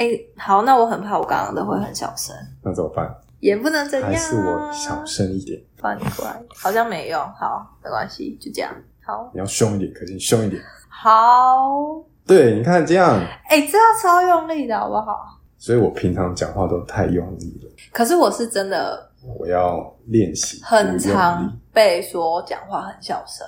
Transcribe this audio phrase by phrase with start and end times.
[0.00, 3.14] 哎、好，那我很怕我刚刚的会很小声，那怎么办？
[3.38, 4.10] 也不能怎样、啊。
[4.10, 5.60] 还是我小声一点？
[5.76, 7.20] 放你过来，好像没用。
[7.38, 8.74] 好，没关系，就这样。
[9.04, 10.62] 好，你要凶一点，可是你凶一点。
[10.88, 15.38] 好，对，你看这样，哎、这要超用力的好不好？
[15.58, 19.06] 所以我平常讲话都太用力了，可是我是真的
[19.38, 23.46] 我要练习很常被说讲话很小声，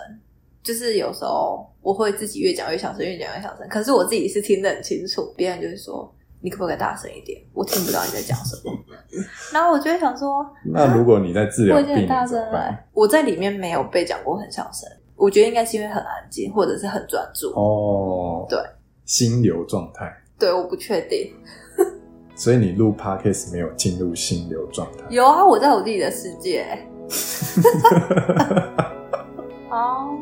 [0.62, 3.66] 就是有时候我会自己越讲越小声，越讲越小声。
[3.70, 7.40] 可是我自己是听得很清楚，别人就会说你可不可以大声一点？
[7.54, 8.72] 我听不到你在讲什么。
[9.52, 14.88] 然后我就会想说，那如果你在治疗很病大声了？，我在里面没有被讲过很小声。
[15.14, 17.48] 我觉得应该是因为很安静，或者是很专注。
[17.50, 18.58] 哦，对，
[19.04, 20.12] 心流状态。
[20.38, 21.32] 对，我不确定。
[22.34, 25.04] 所以你录 podcast 没有进入心流状态。
[25.10, 26.66] 有啊，我在我自己的世界。
[29.70, 30.16] 哦，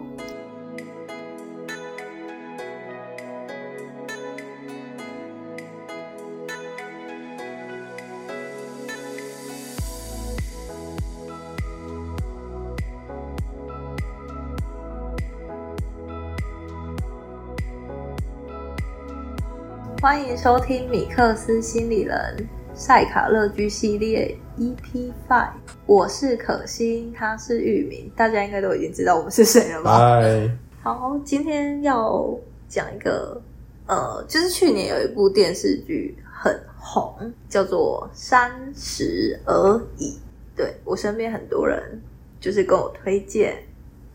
[20.01, 25.51] 欢迎收听米克斯心理人赛卡乐居系列 EP Five，
[25.85, 29.99] 我是可心，他是玉明，大家应该都已经知道我们是谁了吧？
[29.99, 30.51] 嗨，
[30.83, 32.35] 好，今天要
[32.67, 33.39] 讲一个，
[33.87, 37.15] 呃，就是去年有一部电视剧很红，
[37.51, 40.13] 叫做《三十而已》。
[40.57, 42.01] 对我身边很多人
[42.41, 43.55] 就是跟我推荐，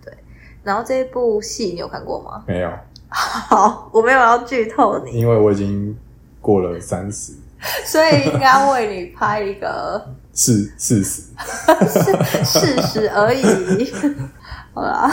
[0.03, 0.11] 对，
[0.63, 2.43] 然后这一部戏你有看过吗？
[2.47, 2.71] 没有，
[3.17, 5.97] 好，我没有要剧透你，因为我已经
[6.41, 7.31] 过了三十，
[7.85, 11.21] 所以应该为你拍一个 四四十，
[12.43, 13.41] 事实而已。
[14.73, 15.09] 好啦，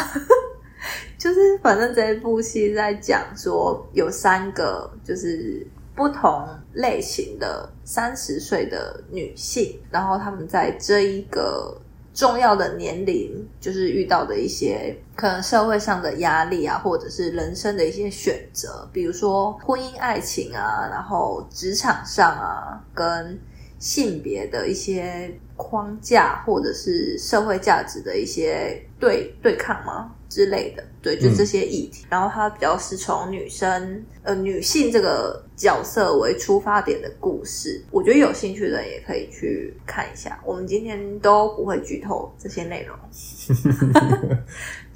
[1.16, 11.80] 就是反正这一部戏在讲说有三个就是不同类型的三十岁的女性，然后她们在这一个
[12.14, 23.40] 重要的年龄，就是遇到的一些可能社会上的压力啊，或者是人生的一些选择，比如说婚姻爱情啊，然后职场上啊，跟
[23.78, 30.84] 性别的一些框架，或者是社会价值的一些对对抗吗之类的？
[31.02, 32.06] 对，就这些议题。
[32.08, 40.38] 然后它比较是从女生呃女性这个角色为出发点的故事，我觉得有兴趣的人也可以去看一下。
[40.44, 42.96] 我们今天都不会剧透这些内容，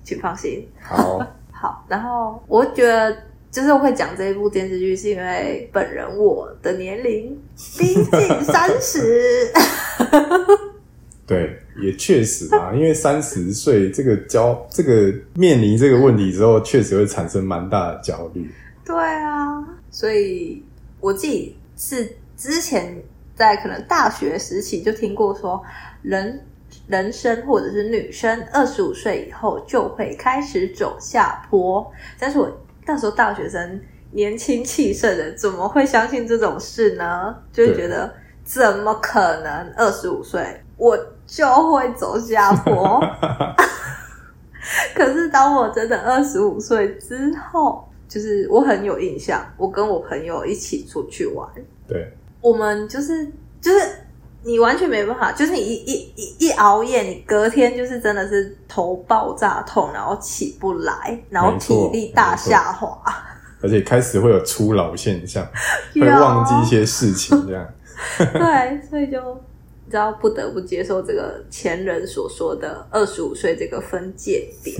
[0.04, 0.68] 请放心。
[0.80, 1.18] 好，
[1.50, 3.16] 好，然后我觉得
[3.50, 7.36] 就是会讲这一部电视剧，是因为本人我的年龄
[7.76, 9.50] 逼近三十，
[11.26, 18.50] 对，也确实啊，因为三十岁这个焦，这个面临这个问题之后，确实会产生蛮大的焦虑。
[18.84, 20.62] 对啊，所以
[21.00, 23.02] 我自己是之前
[23.34, 25.62] 在可能大学时期就听过说，
[26.02, 26.40] 人
[26.88, 32.50] 人生或者是女生二十五岁以后就会开始走下坡，但是我
[32.86, 33.80] 那时候大学生
[34.12, 37.34] 年轻气盛的，怎么会相信这种事呢？
[37.52, 38.12] 就会觉得
[38.44, 40.42] 怎么可能二十五岁
[40.76, 43.00] 我就会走下坡？
[44.94, 51.48] 可是当我真的二十五岁之后，就是我很有印象，我跟我朋友一起出去玩，
[51.86, 53.88] 对，我们就是就是
[54.42, 62.98] 你完全没办法，就是你一一一一熬夜，你隔天就是真的是头爆炸痛，然后起不来，然后体力大下滑。
[63.62, 65.46] 而且开始会有初老现象，
[65.94, 67.66] 会忘记一些事情，这样。
[68.18, 69.40] 对，所以就
[69.86, 74.76] 你知道不得不接受这个前人所说的二十五岁这个分界点。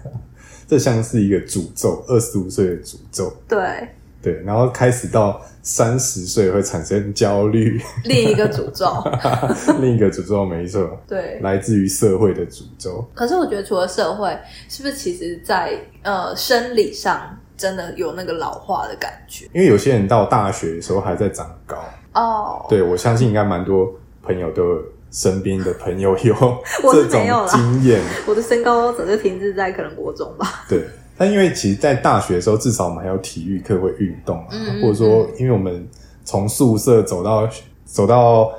[0.66, 3.30] 这像是一个诅咒，二十五岁的诅咒。
[3.46, 3.88] 对，
[4.22, 8.86] 对，然后开始到三十岁会产生焦虑，另一个诅咒。
[9.82, 13.04] 另一个诅咒没错，对，来自于社会的诅咒。
[13.14, 14.34] 可是我觉得除了社会，
[14.68, 19.46] 是不是其实在呃生理上真的有那个老化的感觉？
[19.52, 21.84] 因为有些人到大学的时候还在长高，
[22.14, 26.34] 哦，对我相信应该蛮多朋友都有身边的朋友有
[26.92, 30.64] 这种经验，我的身高早就停滞在可能国中吧。
[30.68, 30.84] 对。
[31.16, 34.50] 但因为其实，在大学的时候，至少我们还有体育课会运动啊，
[34.80, 35.86] 或者说，因为我们
[36.24, 37.46] 从宿舍走到
[37.84, 38.50] 走到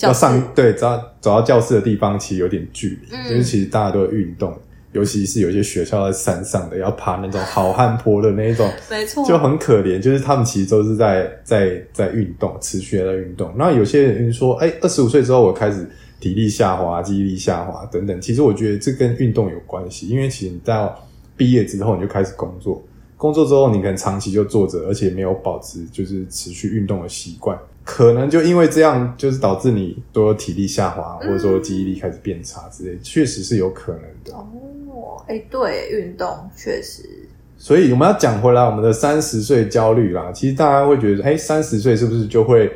[0.00, 3.28] 要上对走到走到教室的地方，其实有点距离，嗯。
[3.28, 4.58] 就是其实大家都有运动，
[4.96, 13.52] 尤其是有些学校在山上的，要爬那种好汉坡的那一种，没错，就很可怜，就是他们其实都是在在在运动，持续地在运动。
[13.58, 15.86] 那有些人说，哎，二十五岁之后我开始
[16.18, 18.18] 体力下滑、记忆力下滑等等。
[18.18, 20.98] 其实我觉得这跟运动有关系，因为其实你到
[21.36, 22.82] 毕业之后你就开始工作，
[23.18, 34.34] 工作之后你可能长期就坐着，而且没有保持就是持续运动的习惯，可能就因为这样，就是导致你多体力下滑，或者说记忆力开始变差之类，确实是有可能的。
[34.34, 37.08] 哦，哎，对，运动确实。
[37.56, 42.70] 所以我们要讲回来，我们的三十岁焦虑啦，其实大家会觉得，哎，三十岁是不是就会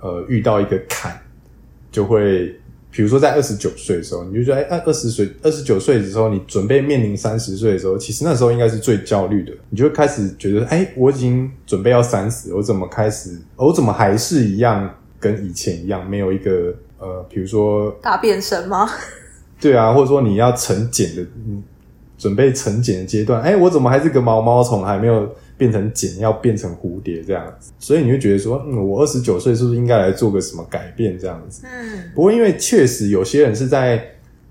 [0.00, 1.20] 呃遇到一个坎，
[1.90, 2.58] 就会。
[2.94, 9.52] 比如说，在二十九岁的时候，你就觉得，哎，二十岁、二十九岁的时候，你准备面临三十岁的时候，其实那时候应该是最焦虑的。
[9.68, 13.36] 你就会开始觉得，哎，我已经准备要三十，我怎么开始？
[13.56, 14.88] 我怎么还是一样
[15.18, 18.88] 跟以前一样，没有一个呃，比如说大变身吗？
[19.60, 21.26] 对啊，或者说你要成茧的，
[22.16, 25.28] 准备成茧的阶段，哎，我怎么还是个毛毛虫，还没有？
[25.56, 31.62] 变成茧要变成蝴蝶这样子，所以你会觉得说，嗯，我二十九岁是不是应该来做个什么改变这样子？
[31.64, 34.04] 嗯，不过因为确实有些人是在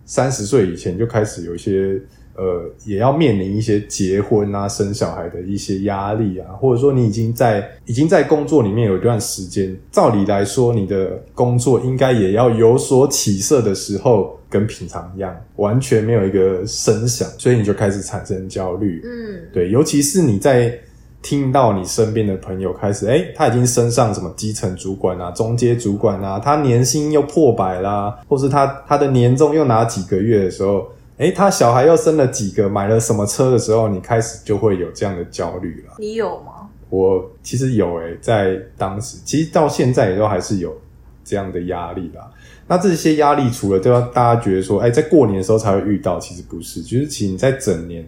[0.06, 2.00] 三十岁以前就开始有一些
[2.36, 19.02] 呃，也要面临一些结婚啊、生小孩的一些压力啊，或者说你已经在已经在工作里面有一段时间，照理来说，你的工作应该也要有所起色的时候，跟平常一样，完全没有一个声响，所以你就开始产生焦虑。
[19.04, 20.80] 嗯，对，尤其是你在。
[21.24, 30.86] 听到你身边的朋友开始，哎，他已经升上什么基层主管啊、中阶主管啊，他年薪又破百啦，或是他他的年终又拿几个月的时候，
[31.18, 35.94] 哎，他小孩又生了几个，买了什么车的时候，你开始就会有这样的焦虑了。
[35.98, 36.68] 你有吗？
[36.90, 40.76] 我其实有哎，在当时，其实到现在也都还是有
[41.24, 42.30] 这样的压力啦。
[42.68, 48.06] 那这些压力除了都要大家觉得说，哎，在过年的时候才会遇到，其实不是，就是其实你在整年。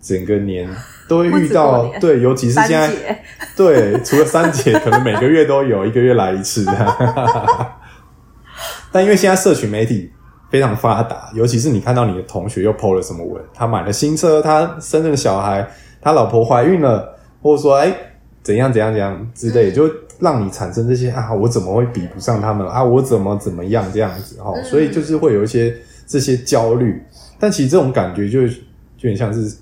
[0.00, 0.68] 整个年
[1.08, 3.22] 都会遇到，对，尤其是现在，
[3.54, 6.64] 对，除了三节，可能每个月都有一个月来一次。
[8.90, 10.10] 但因为现在社群媒体
[10.50, 15.68] 非常发达，尤其是你看到你的同学又 PO 了什么文，他买了新车，他生了小孩，
[16.00, 17.94] 他老婆怀孕了，或者说哎
[18.42, 19.88] 怎样怎样怎样之类，就
[20.18, 22.82] 让你产生这些啊，我怎么会比不上他们啊？
[22.82, 24.54] 我怎么怎么样这样子哦？
[24.64, 25.76] 所以就是会有一些
[26.06, 27.02] 这些焦虑，
[27.38, 28.48] 但其实这种感觉就有
[29.02, 29.56] 点像是。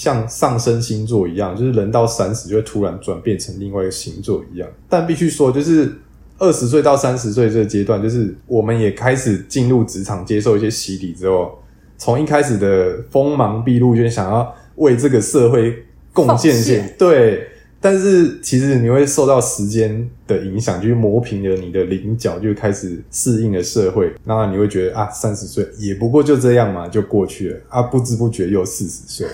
[0.00, 4.66] 像上升星座一样，就是人到三十就会突然转变成另外一个星座一样。
[4.88, 5.92] 但必须说，就是
[6.38, 11.58] 二十岁到三十岁这个阶段，就是我们也开始进入职场，接受一些洗礼之后，
[11.98, 17.46] 从一开始的锋芒毕露，就想要为这个社会贡献些，对。
[17.82, 24.10] 但是其实你会受到时间的影响，就是磨平了你的棱角，就开始适应了社会。
[24.24, 29.26] 那你会觉得啊，三十岁也不过就这样嘛，就过去了啊，不知不觉又四十岁。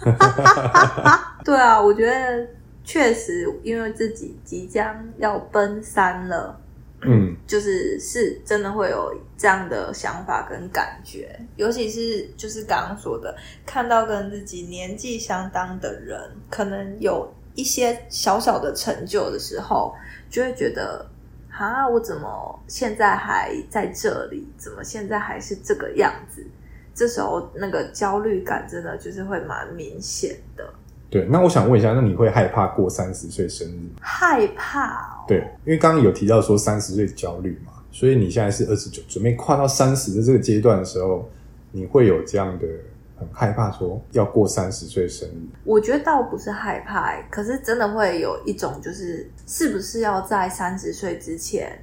[1.44, 2.46] 对啊，我觉得
[2.84, 6.60] 确实，因为自己即将要奔三了，
[7.02, 16.18] 嗯，就是是真的会有这样的想法跟感觉，尤其是就是刚刚说的，看到跟自己年纪相当的人，
[16.50, 19.94] 可能有一些小小的成就的时候，
[20.28, 21.06] 就会觉得
[21.50, 24.46] 啊，我怎么现在还在这里？
[24.56, 26.46] 怎么现在还是这个样子？
[27.00, 30.62] 这时候那个焦虑感真的就是会蛮明显的。
[31.08, 33.88] 对，那我想问一下，那你会害怕过三十岁生日？
[34.02, 35.24] 害怕？
[35.26, 41.26] 对，因为刚刚有提到说三十岁焦虑嘛，所以你现在是二十九，准备跨到三十的这个阶段的时候，
[41.72, 42.66] 你会有这样的
[43.18, 45.48] 很害怕说要过三十岁生日？
[45.64, 51.80] 我觉得倒不是害怕，可是真的会有一种就是是不是要在三十岁之前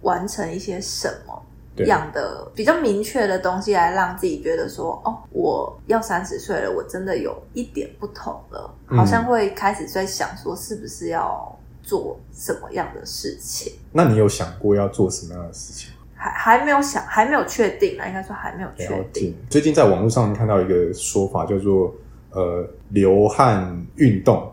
[0.00, 1.45] 完成一些什么？
[1.84, 13.74] 样的比较明确的东西来让自己觉得说，哦，我要三十岁了，我真的有一点不同了，好像会开始在想说，是不是要做什么样的事情？
[13.92, 15.92] 那你有想过要做什么样的事情？
[16.14, 19.36] 还还没有想，还没有确定啊，应该说还没有确定。
[19.50, 21.94] 最近在网络上看到一个说法，叫做
[22.30, 24.50] 呃流汗运动。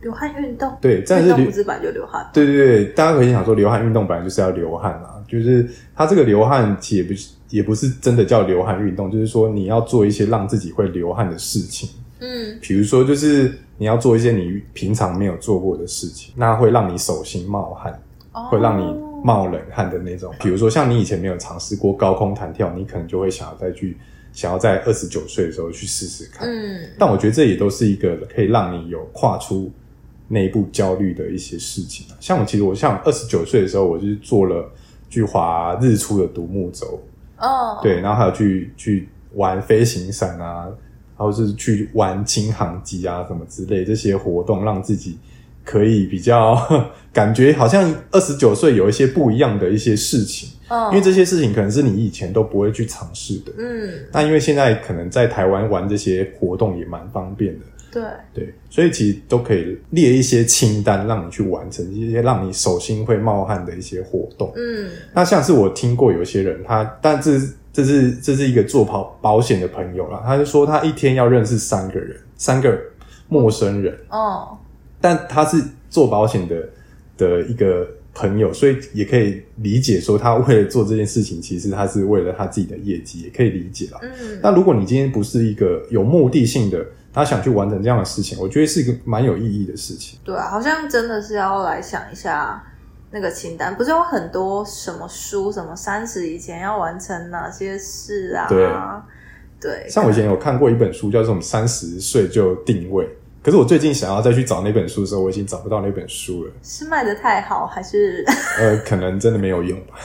[0.00, 2.24] 流汗运动，对，这是不是本来就流汗？
[2.32, 11.88] 对对对，大家可以想说，流汗运动本来就是要流汗啊，就是它这个流汗其实也不是也不是真的叫流汗运动，就是说你要做一些让自己会流汗的事情，
[12.20, 18.00] 嗯，比如说就是你要做一些你平常没有做过的事情，那会让你手心冒汗，
[18.50, 18.84] 会让你
[19.24, 23.96] 冒冷汗的那种，比如说像你以前没有尝试过高空弹跳，你可能就会想要再去
[24.32, 29.68] 想要在二十九岁的时候去试试看，嗯，但我觉得这也都是一个可以让你有跨出。
[30.28, 34.70] 内部焦虑的一些事情像我其实我像二十九岁的时候，我就是做了
[35.08, 37.02] 去滑日出的独木舟，
[37.38, 40.64] 哦，对，然后还有去去玩飞行伞啊，
[41.16, 45.18] 然后是去玩轻航机啊什么之类这些活动，让自己
[45.64, 46.56] 可以比较
[47.10, 50.50] 感觉好像二十九岁有一些不一样的一些事情，
[50.90, 57.64] 因为这些事情可能是你以前都不会去尝试的，嗯，那因为现在可能在台湾玩这些活动也蛮方便的。
[57.90, 58.02] 对，
[58.34, 64.52] 对，所以其实都可以列一些清单，让你去完成一些让你手心会冒汗的一些活动。
[64.56, 64.90] 嗯。
[65.14, 72.78] 那像是我听过有些人，他但这是这是这是一个做保保险的朋友啦，他就说他一天要认识三个人，三个
[73.28, 74.58] 陌生人，哦，
[75.00, 76.68] 但他是做保险的
[77.16, 83.98] 的一个朋友，所以也可以理解说他为了做这件事情，其实他是为了他自己的业绩，也可以理解啦。
[84.02, 84.38] 嗯。
[84.42, 86.84] 那如果你今天不是一个有目的性的，
[87.18, 90.18] 他想去完成这样的事情，我觉得是一个蛮有意义的事情。
[90.24, 92.62] 对啊，好像真的是要来想一下
[93.10, 98.46] 那个清单，不是有很多什么书，什么三十以前要完成哪些事啊？
[98.48, 98.70] 对
[99.60, 103.04] 对，像我以前有看过一本书，叫做《三十岁就定位》，
[103.42, 106.52] 可是我最近想要再去找那本书的时候，我已经找不到那本书了。
[106.62, 108.24] 是卖的太好，还是
[108.56, 109.96] 呃，可能真的没有用吧。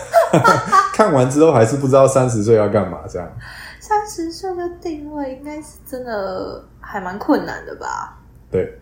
[0.92, 3.30] 看完之后还是不知道三十岁要干嘛，这样。
[3.86, 8.18] 三十岁的定位，应该是真的还蛮困难的吧？
[8.50, 8.80] 对，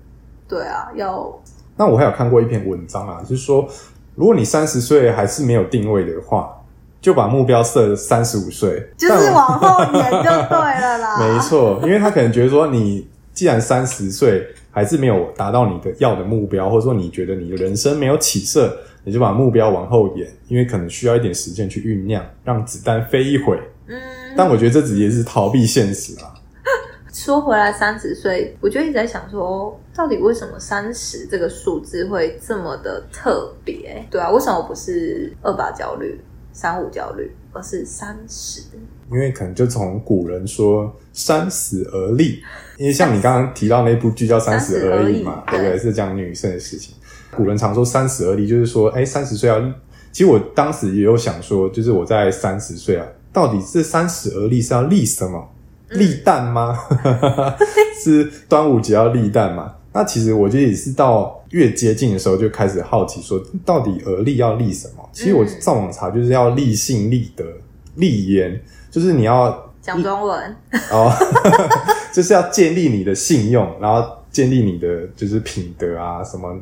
[0.47, 1.41] 对啊，要
[1.75, 3.67] 那我还有看过一篇文章啊，就是说，
[4.13, 6.55] 如果你三十岁还是没有定位的话，
[7.01, 11.17] 就把目标设三十五岁，就是往后延就对了啦。
[11.33, 23.59] 没错，因为他可能觉得说，你既然三十岁还是没有达到你的要的目标，或者说你觉得你的人生没有起色，你就把目标往后延，因为可能需要一点时间去酝酿，让子弹飞一会。
[23.87, 23.99] 嗯，
[24.35, 26.33] 但我觉得这只也是逃避现实啊。
[27.13, 34.05] 说回来，三十岁，我就一直在想说，到底为什么三十这个数字会这么的特别？
[34.09, 36.19] 对啊，为什么不是二八焦虑、
[36.53, 38.61] 三五焦虑，而是三十？
[39.11, 42.41] 因为可能就从古人说“三十而立”，
[42.79, 45.77] 因为像你刚刚提到那部剧叫《三十而已》嘛，30而已对不对？
[45.77, 46.95] 是讲女生的事情。
[47.35, 49.61] 古人常说“三十而立”，就是说，哎，三十岁要。
[50.13, 55.49] 其实我当时也有想说，就是我在三十岁啊，到底这三十而立是要立什么？
[55.89, 56.77] 立蛋吗？
[58.01, 59.73] 是端午节要立蛋吗？
[59.93, 65.09] 那其实我觉得也是到越接近的时候，就开始好奇说，到底而立要立什么？
[65.11, 67.43] 其实我上网查，就是要立信、立德、
[67.95, 70.55] 立言，就是你要讲中文，
[70.91, 71.11] 哦，
[72.13, 76.57] 就是要建立你的信用，然后建立你的就是品德啊，什么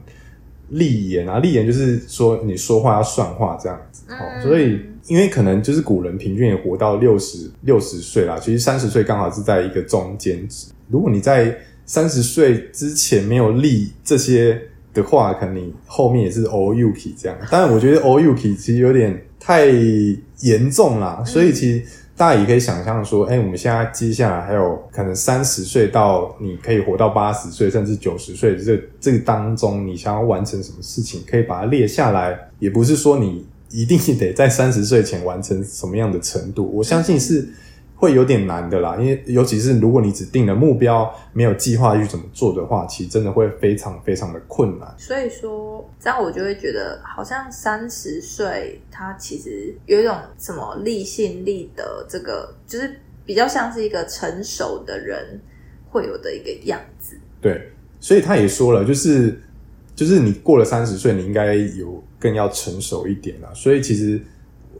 [0.69, 4.01] 立言啊，立言就是说你说话要算话这样子。
[4.09, 10.67] 哦，嗯所以因为可能就是古人平均也活到六十六十岁啦，其实三十岁刚好是在一个中间值。
[10.87, 14.61] 如果你在三十岁之前没有立这些
[14.93, 17.35] 的话，可能你后面也是 all yuki 这样。
[17.49, 19.65] 当然，我觉得 all yuki 其实有点太
[20.41, 21.83] 严重啦，所以其实
[22.15, 37.47] 大家也可以想象说，哎、我们现在接下来还有可能三十岁到你可以活到八十岁，甚至九十岁这这个当中，你想要完成什么事情，可以把它列下来，也不是说你一定得在三十岁前完成什么样的程度，我相信是
[37.95, 38.95] 会有点难的啦。
[38.99, 44.93] 因为尤其是如果你只定了目标，没有计划去怎么做的话，其实真的会非常非常的困难。
[44.97, 55.39] 所以说这样我就会觉得，好像三十岁，他其实有一种什么立信立德，这个就是比较像是一个成熟的人
[55.89, 57.15] 会有的一个样子。
[57.39, 59.39] 对，所以他也说了，就是
[59.93, 63.49] 就是你过了三十岁，你应该有更要成熟一点啦。
[63.55, 64.21] 所以其实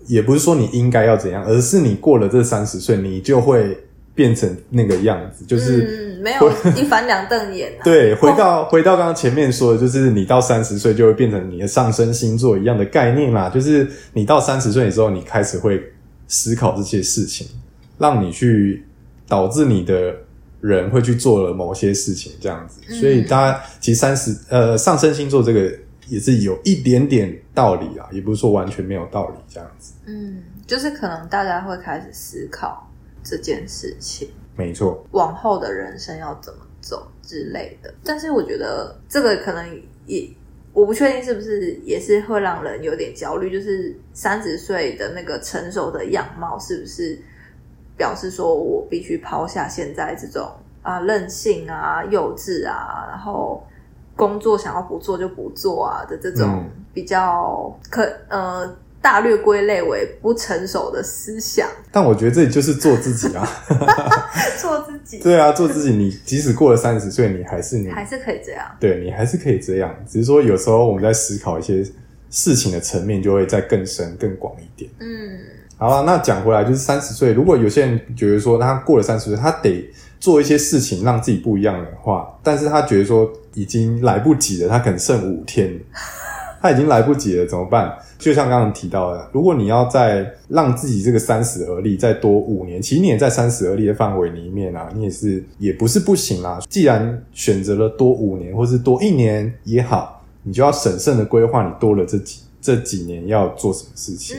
[0.05, 3.77] 也不是说你应该要怎样，而是你过了这三十岁，你就会
[4.13, 6.05] 变成那个样子，就是。
[6.05, 7.81] 嗯，没有一翻两瞪眼啊。
[7.85, 13.47] 对，回到回到刚刚前面说的，就是你到三十岁就会变成你的上升星座一样的概念啦。
[13.47, 15.81] 就是你到三十岁的时候，你开始会
[16.27, 17.47] 思考这些事情，
[17.97, 18.83] 让你去
[19.29, 20.13] 导致你的
[20.59, 22.81] 人会去做了某些事情，这样子。
[22.89, 25.71] 嗯所以大家其实三十呃上升星座这个
[26.09, 29.93] 也是有一点点道理啊，也不是说完全没有道理这样子。
[30.05, 32.89] 嗯，就是可能大家会开始思考
[33.23, 34.27] 这件事情。
[34.55, 37.93] 没错，往后的人生要怎么走之类的。
[38.03, 40.29] 但是我觉得这个可能也，
[40.73, 47.17] 我不确定是不是也是会让人有点焦虑，就是三十岁的那个成熟的样貌，是不是
[47.95, 50.51] 表示说我必须抛下现在这种
[50.81, 53.63] 啊任性啊、幼稚啊，然后。
[54.19, 58.69] 工作想要不做就不做啊的这种嗯比较可呃
[59.01, 63.47] 大略归类为不成熟的思想，但我觉得这就是做自己啊。
[64.59, 67.89] 做自己对啊，做自己，你即使过了三十岁，你还是你。
[67.89, 68.65] 还是可以这样。
[68.77, 71.81] 对你还是可以这样，只是说有时候我们在思考一些
[72.29, 74.91] 事情的层面，就会再更深、更广一点。
[74.99, 75.39] 嗯
[75.77, 85.79] 好了，那讲回来，就是三十岁，如果有些人觉得说他过了三十岁，他得做一些事情让自己不一样的话，但是他觉得说已经来不及了，他可能剩五天，
[86.61, 87.97] 他已经来不及了，怎么办？
[88.17, 96.59] 就像刚刚提到的，如果你要在让自己这个三十而立再多五年，其实你也在三十而立的范围里面啊，你也是也不是不行啦。
[96.69, 104.35] 既然选择了多五年，或是多一年也好，你就要审慎的规划你多了这几这几年要做什么事情。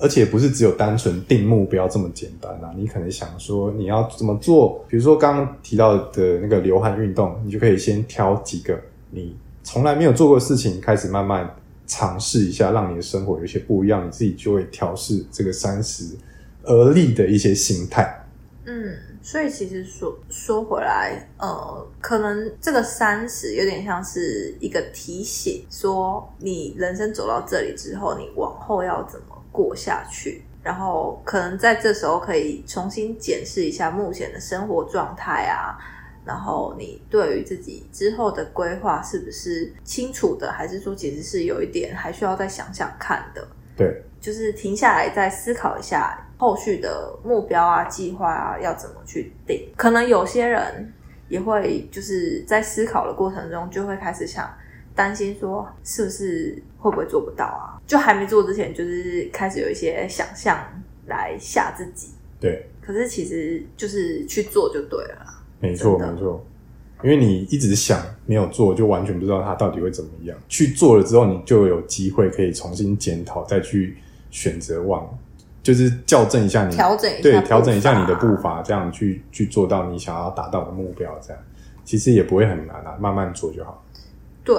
[0.00, 2.72] 而且不是只有单纯定目标这么简单啊！
[2.74, 8.80] 你可能想说你要怎么做，比如说刚刚提到的那个流汗运动，你就可以先挑几个
[9.10, 11.54] 你从来没有做过事情，开始慢慢
[11.86, 16.16] 尝试一下，让你的生活有些不一样，你自己就会调试这个三十
[16.62, 18.16] 而立的一些心态。
[18.64, 30.44] 嗯，所以其实说说回来，呃，可能这个三十有点像是一个提醒，说你人生走到这里之后，你往后要怎么过下去。
[30.62, 35.78] 然后可能在这时候可以重新检视一下目前的生活状态啊，
[36.22, 43.42] 然后你对于自己之后的规划是不是清楚的，还是说其实是有一点还需要再想想看的。
[43.74, 49.66] 对，就是停下来再思考一下后续的目标啊、计划啊要怎么去定。
[49.78, 50.92] 可能有些人
[51.30, 54.54] 也会就是在思考的过程中，就会开始想
[54.94, 57.80] 担心说是不是会不会做不到啊？
[57.86, 60.58] 就还没做之前，就是开始有一些想象
[61.06, 62.08] 来吓自己。
[62.38, 65.26] 对，可是其实就是去做就对了。
[65.60, 66.44] 没错，没错。
[67.02, 70.36] 因为你一直想没有做，就完全不知道它到底会怎么样。
[70.48, 73.96] 去做了之后，你就有机会可以重新检讨，再去
[74.30, 75.08] 选择往，
[75.62, 81.18] 就是校正一下你调整一下对，调整一下你的步伐，这样去去做到你想要达到的目标。
[81.22, 81.42] 这样
[81.86, 83.82] 其实也不会很难啊，慢慢做就好。
[84.44, 84.56] 对，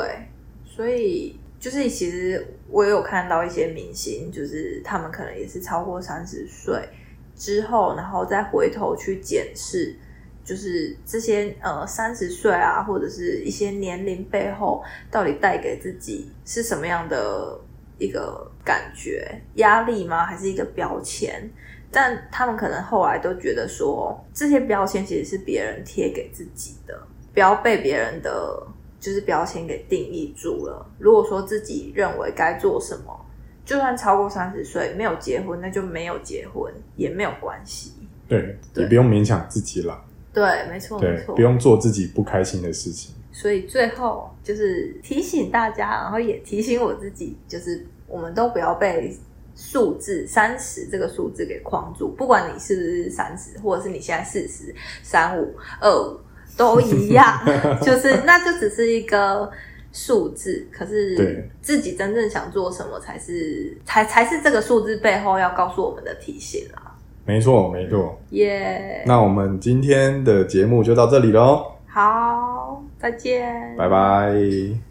[0.65, 6.87] 所以就是其实我有看到一些明星，就是他们可能也是超过三十岁
[7.35, 9.95] 之后，然后再回头去检视，
[10.43, 17.59] 就是这些呃三十岁啊，或者是一些年龄背后到底带给自己是什么样的
[17.97, 20.25] 一个感觉、压力吗？
[20.25, 21.49] 还是一个标签？
[21.91, 26.97] 但他们可能后来都觉得说，这些标签其实是别人贴给自己的，
[27.33, 28.65] 不要被别人的
[29.01, 30.89] 就是标签给定义住了。
[30.97, 33.25] 如果说自己认为该做什么，
[33.65, 37.91] 就算超过三十岁没有结婚，那就没有结婚也没有关系。
[38.27, 40.01] 对，对也不用勉强自己了。
[40.33, 41.41] 对，没错，没对，错不。
[41.41, 43.13] 用做自己不开心的事情。
[43.33, 49.13] 所以最后就是提醒大家，然后也提醒我自己，就是我们都不要被
[49.55, 52.09] 数字三十这个数字给框住。
[52.09, 54.73] 不管你是不是三十，或者是你现在四十
[55.03, 56.17] 三五二五
[56.57, 57.39] 都一样，
[57.81, 59.49] 就是那就只是一个
[59.91, 60.67] 数字。
[60.71, 66.95] 可是自己真正想做什么，才是才才是这个数字背后要告诉我们的提醒啊！
[67.25, 68.19] 没错，没错。
[68.31, 74.90] 耶、那我们今天的节目就到这里喽，好，再见，拜拜。